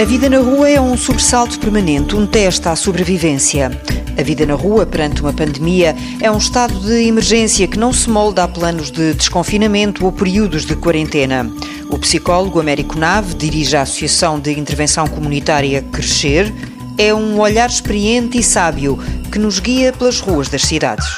A 0.00 0.04
vida 0.04 0.30
na 0.30 0.38
rua 0.38 0.70
é 0.70 0.80
um 0.80 0.96
sobressalto 0.96 1.58
permanente, 1.58 2.14
um 2.14 2.24
teste 2.24 2.68
à 2.68 2.76
sobrevivência. 2.76 3.68
A 4.16 4.22
vida 4.22 4.46
na 4.46 4.54
rua 4.54 4.86
perante 4.86 5.20
uma 5.20 5.32
pandemia 5.32 5.92
é 6.20 6.30
um 6.30 6.38
estado 6.38 6.78
de 6.78 7.08
emergência 7.08 7.66
que 7.66 7.76
não 7.76 7.92
se 7.92 8.08
molda 8.08 8.44
a 8.44 8.48
planos 8.48 8.92
de 8.92 9.12
desconfinamento 9.14 10.04
ou 10.04 10.12
períodos 10.12 10.64
de 10.64 10.76
quarentena. 10.76 11.50
O 11.90 11.98
psicólogo 11.98 12.60
Américo 12.60 12.96
Nave 12.96 13.34
dirige 13.34 13.76
a 13.76 13.82
Associação 13.82 14.38
de 14.38 14.56
Intervenção 14.56 15.08
Comunitária 15.08 15.82
Crescer. 15.82 16.54
É 16.96 17.12
um 17.12 17.40
olhar 17.40 17.68
experiente 17.68 18.38
e 18.38 18.42
sábio 18.42 18.96
que 19.32 19.38
nos 19.40 19.58
guia 19.58 19.92
pelas 19.92 20.20
ruas 20.20 20.48
das 20.48 20.62
cidades. 20.62 21.08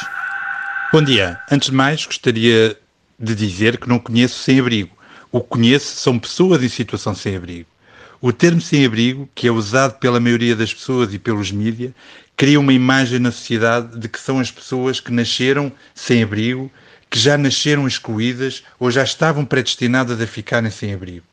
Bom 0.90 1.02
dia. 1.02 1.38
Antes 1.50 1.68
de 1.68 1.74
mais, 1.74 2.06
gostaria 2.06 2.74
de 3.18 3.34
dizer 3.34 3.76
que 3.76 3.86
não 3.86 3.98
conheço 3.98 4.38
sem-abrigo. 4.38 4.96
O 5.30 5.38
que 5.42 5.48
conheço 5.48 5.96
são 5.96 6.18
pessoas 6.18 6.62
em 6.62 6.68
situação 6.70 7.14
sem-abrigo. 7.14 7.68
O 8.22 8.34
termo 8.34 8.60
sem-abrigo, 8.60 9.26
que 9.34 9.48
é 9.48 9.50
usado 9.50 9.98
pela 9.98 10.20
maioria 10.20 10.54
das 10.54 10.74
pessoas 10.74 11.14
e 11.14 11.18
pelos 11.18 11.50
mídias, 11.50 11.92
cria 12.36 12.60
uma 12.60 12.72
imagem 12.72 13.18
na 13.18 13.32
sociedade 13.32 13.98
de 13.98 14.10
que 14.10 14.20
são 14.20 14.38
as 14.38 14.50
pessoas 14.50 15.00
que 15.00 15.10
nasceram 15.10 15.72
sem 15.94 16.22
abrigo, 16.22 16.70
que 17.08 17.18
já 17.18 17.38
nasceram 17.38 17.88
excluídas 17.88 18.62
ou 18.78 18.90
já 18.90 19.02
estavam 19.02 19.42
predestinadas 19.46 20.20
a 20.20 20.26
ficarem 20.26 20.70
sem 20.70 20.92
abrigo. 20.92 21.24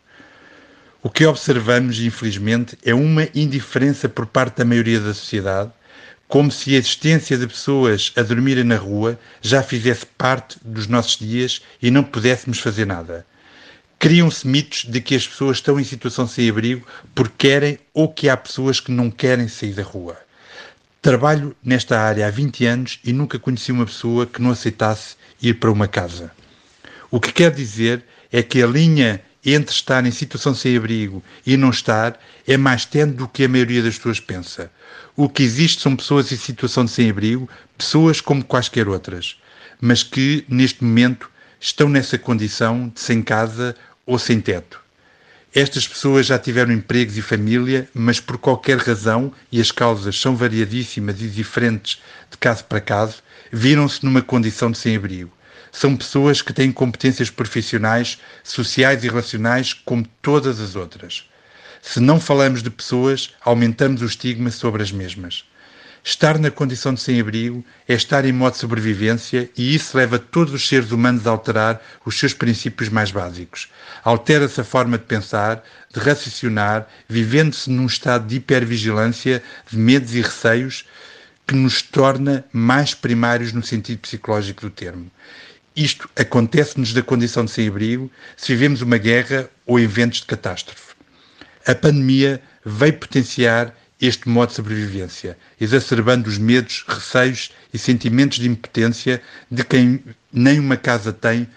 O 1.04 1.10
que 1.10 1.26
observamos, 1.26 2.00
infelizmente, 2.00 2.78
é 2.82 2.94
uma 2.94 3.28
indiferença 3.36 4.08
por 4.08 4.26
parte 4.26 4.60
da 4.60 4.66
maioria 4.66 5.02
da 5.02 5.14
sociedade, 5.14 5.72
como 6.26 6.50
se 6.50 6.74
a 6.74 6.78
existência 6.78 7.38
de 7.38 7.48
pessoas 7.48 8.14
a 8.16 8.22
dormirem 8.22 8.64
na 8.64 8.78
rua 8.78 9.20
já 9.42 9.62
fizesse 9.62 10.06
parte 10.06 10.58
dos 10.64 10.88
nossos 10.88 11.18
dias 11.18 11.62
e 11.82 11.92
não 11.92 12.04
pudéssemos 12.04 12.60
fazer 12.60 12.86
nada. 12.86 13.26
Criam-se 14.00 14.48
mitos 14.48 14.86
de 14.86 15.02
que 15.02 15.16
as 15.16 15.28
pessoas 15.28 15.58
estão 15.58 15.80
em 15.80 15.84
situação 15.84 16.28
sem 16.28 16.50
abrigo 16.50 16.86
porque 17.16 17.48
querem 17.50 17.80
ou 17.94 18.08
que 18.08 18.30
há 18.30 18.38
pessoas 18.38 18.80
que 18.80 18.92
não 18.92 19.10
querem 19.10 19.48
sair 19.48 19.74
da 19.74 19.84
rua. 19.84 20.18
Trabalho 21.02 21.56
nesta 21.64 22.00
área 22.00 22.28
há 22.28 22.30
20 22.30 22.66
anos 22.66 23.00
e 23.04 23.12
nunca 23.12 23.40
conheci 23.40 23.72
uma 23.72 23.86
pessoa 23.86 24.26
que 24.26 24.42
não 24.42 24.52
aceitasse 24.52 25.16
ir 25.42 25.56
para 25.56 25.72
uma 25.72 25.88
casa. 25.88 26.32
O 27.10 27.20
que 27.20 27.32
quer 27.32 27.52
dizer 27.52 28.04
é 28.32 28.44
que 28.44 28.62
a 28.62 28.68
linha 28.68 29.22
entre 29.46 29.74
estar 29.74 30.06
em 30.06 30.12
situação 30.12 30.54
sem 30.54 30.76
abrigo 30.76 31.24
e 31.46 31.56
não 31.56 31.70
estar 31.70 32.20
é 32.46 32.58
mais 32.58 32.86
tende 32.86 33.14
do 33.14 33.28
que 33.28 33.46
a 33.46 33.48
maioria 33.48 33.82
das 33.82 33.96
pessoas 33.96 34.20
pensa. 34.20 34.70
O 35.16 35.30
que 35.30 35.42
existe 35.42 35.82
são 35.82 35.96
pessoas 35.96 36.32
em 36.32 36.38
situação 36.38 36.86
de 36.86 36.92
sem 36.92 37.10
abrigo, 37.10 37.50
pessoas 37.78 38.20
como 38.20 38.44
quaisquer 38.44 38.88
outras, 38.88 39.40
mas 39.80 40.04
que 40.04 40.46
neste 40.50 40.84
momento 40.84 41.30
estão 41.60 41.90
nessa 41.90 42.18
condição 42.18 42.90
de 42.94 43.00
sem 43.00 43.22
casa 43.22 43.76
ou 44.08 44.18
sem 44.18 44.42
teto. 44.42 44.82
Estas 45.54 45.88
pessoas 45.88 46.26
já 46.26 46.40
tiveram 46.40 46.72
empregos 46.72 47.18
e 47.18 47.22
família, 47.22 47.90
mas 47.94 48.20
por 48.20 48.38
qualquer 48.38 48.78
razão, 48.78 49.32
e 49.52 49.60
as 49.60 49.72
causas 49.72 50.20
são 50.20 50.36
variadíssimas 50.36 51.22
e 51.22 51.28
diferentes 51.28 52.02
de 52.32 52.38
caso 52.38 52.64
para 52.66 52.82
caso, 52.82 53.24
viram-se 53.52 54.04
numa 54.04 54.22
condição 54.22 54.72
de 54.72 54.78
sem-abrigo. 54.78 55.32
São 55.72 55.96
pessoas 55.96 56.42
que 56.42 56.54
têm 56.54 56.72
competências 56.72 57.30
profissionais, 57.30 58.18
sociais 58.44 59.04
e 59.04 59.08
relacionais 59.08 59.74
como 59.74 60.08
todas 60.22 60.60
as 60.60 60.76
outras. 60.76 61.30
Se 61.82 62.00
não 62.00 62.20
falamos 62.20 62.64
de 62.64 62.70
pessoas, 62.70 63.34
aumentamos 63.42 64.02
o 64.02 64.06
estigma 64.06 64.52
sobre 64.52 64.84
as 64.84 64.92
mesmas. 64.92 65.46
Estar 66.10 66.40
na 66.40 66.50
condição 66.50 66.94
de 66.94 67.02
sem-abrigo 67.02 67.66
é 67.86 67.94
estar 67.94 68.24
em 68.24 68.32
modo 68.32 68.54
de 68.54 68.60
sobrevivência 68.60 69.50
e 69.58 69.76
isso 69.76 69.98
leva 69.98 70.18
todos 70.18 70.54
os 70.54 70.66
seres 70.66 70.90
humanos 70.92 71.28
a 71.28 71.32
alterar 71.32 71.82
os 72.06 72.18
seus 72.18 72.34
princípios 72.34 72.88
mais 72.88 73.12
básicos. 73.12 73.68
Altera-se 74.06 74.62
a 74.62 74.64
forma 74.64 74.98
de 74.98 75.04
pensar, 75.04 75.62
de 75.94 76.00
raciocinar, 76.00 76.88
vivendo-se 77.10 77.70
num 77.70 77.86
estado 77.86 78.26
de 78.26 78.38
hipervigilância, 78.38 79.44
de 79.70 79.78
medos 79.78 80.16
e 80.16 80.22
receios 80.22 80.86
que 81.46 81.54
nos 81.54 81.82
torna 81.82 82.46
mais 82.54 82.94
primários 82.94 83.52
no 83.52 83.62
sentido 83.62 84.00
psicológico 84.00 84.62
do 84.62 84.70
termo. 84.70 85.12
Isto 85.76 86.10
acontece-nos 86.16 86.94
da 86.94 87.02
condição 87.04 87.44
de 87.44 87.52
sem-abrigo 87.52 88.10
se 88.38 88.54
vivemos 88.54 88.82
uma 88.82 88.98
guerra 88.98 89.50
ou 89.66 89.78
eventos 89.78 90.22
de 90.22 90.28
catástrofe. 90.28 90.96
A 91.66 91.76
pandemia 91.76 92.42
veio 92.64 92.94
potenciar 92.94 93.76
este 94.00 94.30
modo 94.30 94.50
de 94.50 94.56
sobrevivência, 94.56 95.38
exacerbando 95.60 96.30
os 96.30 96.38
medos, 96.38 96.86
receios 96.88 97.52
e 97.74 97.80
sentimentos 97.80 98.38
de 98.38 98.48
impotência 98.48 99.22
de 99.50 99.64
quem 99.64 100.04
nem 100.32 100.60
uma 100.60 100.78
casa 100.78 101.12
tem 101.12 101.48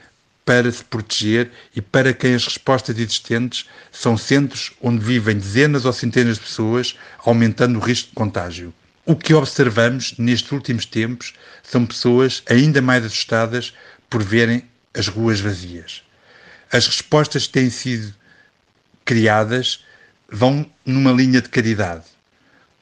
para 0.44 0.72
se 0.72 0.82
proteger 0.82 1.50
e 1.76 1.82
para 1.82 2.14
quem 2.14 2.34
as 2.34 2.44
respostas 2.44 2.96
existentes 2.96 3.66
são 3.92 4.16
centros 4.16 4.72
onde 4.80 5.04
vivem 5.04 5.36
dezenas 5.36 5.84
ou 5.84 5.92
centenas 5.92 6.36
de 6.36 6.44
pessoas, 6.44 6.96
aumentando 7.18 7.78
o 7.78 7.82
risco 7.82 8.08
de 8.08 8.14
contágio. 8.14 8.72
O 9.04 9.14
que 9.14 9.34
observamos 9.34 10.14
nestes 10.18 10.50
últimos 10.50 10.86
tempos 10.86 11.34
são 11.62 11.84
pessoas 11.84 12.42
ainda 12.48 12.80
mais 12.80 13.04
assustadas 13.04 13.74
por 14.08 14.22
verem 14.22 14.64
as 14.94 15.08
ruas 15.08 15.40
vazias. 15.40 16.02
As 16.72 16.86
respostas 16.86 17.46
que 17.46 17.52
têm 17.52 17.70
sido 17.70 18.14
criadas 19.04 19.84
vão 20.28 20.68
numa 20.86 21.12
linha 21.12 21.42
de 21.42 21.48
caridade 21.48 22.04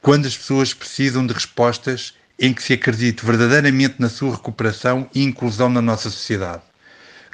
quando 0.01 0.25
as 0.25 0.37
pessoas 0.37 0.73
precisam 0.73 1.25
de 1.25 1.33
respostas 1.33 2.13
em 2.39 2.53
que 2.53 2.63
se 2.63 2.73
acredite 2.73 3.25
verdadeiramente 3.25 3.95
na 3.99 4.09
sua 4.09 4.35
recuperação 4.35 5.09
e 5.13 5.23
inclusão 5.23 5.69
na 5.69 5.81
nossa 5.81 6.09
sociedade. 6.09 6.61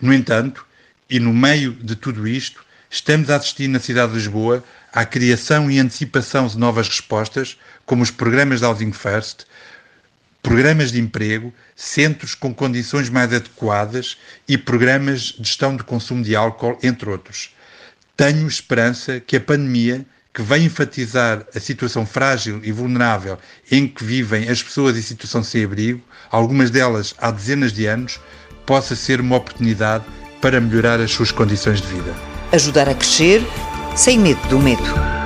No 0.02 0.14
entanto, 0.14 0.66
e 1.10 1.20
no 1.20 1.32
meio 1.32 1.74
de 1.74 1.96
tudo 1.96 2.28
isto, 2.28 2.66
estamos 2.90 3.30
a 3.30 3.36
assistir 3.36 3.68
na 3.68 3.80
cidade 3.80 4.14
de 4.14 4.18
Lisboa 4.18 4.64
à 4.92 5.06
criação 5.06 5.70
e 5.70 5.80
antecipação 5.80 6.48
de 6.48 6.58
novas 6.58 6.88
respostas, 6.88 7.58
como 7.86 8.02
os 8.02 8.10
programas 8.10 8.62
de 8.62 8.66
Housing 8.66 8.94
First, 8.94 9.46
programas 10.42 10.92
de 10.92 11.00
emprego, 11.00 11.54
centros 11.76 12.34
com 12.34 12.54
condições 12.54 13.10
mais 13.10 13.32
adequadas 13.32 14.18
e 14.48 14.58
programas 14.58 15.34
de 15.38 15.48
gestão 15.48 15.76
de 15.76 15.84
consumo 15.84 16.24
de 16.24 16.36
álcool, 16.36 16.80
entre 16.82 17.10
outros. 17.10 17.54
Tenho 18.18 18.48
esperança 18.48 19.20
que 19.20 19.36
a 19.36 19.42
pandemia 19.42 20.06
que 20.36 20.42
vem 20.42 20.66
enfatizar 20.66 21.46
a 21.56 21.60
situação 21.62 22.06
frágil 22.06 22.60
e 22.62 22.70
vulnerável 22.70 23.38
em 23.72 23.88
que 23.88 24.04
vivem 24.04 24.50
as 24.50 24.62
pessoas 24.62 24.98
em 24.98 25.02
situação 25.02 25.42
sem 25.42 25.64
abrigo, 25.64 26.02
algumas 26.30 26.70
delas 26.70 27.16
há 27.18 27.32
dezenas 27.32 27.72
de 27.72 27.86
anos, 27.86 28.20
possa 28.66 28.98
ser 28.98 29.22
uma 29.22 29.38
oportunidade 29.38 30.04
para 30.42 30.60
melhorar 30.60 31.00
as 31.00 31.12
suas 31.12 31.32
condições 31.32 31.80
de 31.80 31.88
vida. 31.88 32.14
Ajudar 32.52 32.90
a 32.90 32.94
crescer 32.94 33.42
sem 33.96 34.20
medo 34.20 34.46
do 34.50 34.60
medo. 34.60 35.25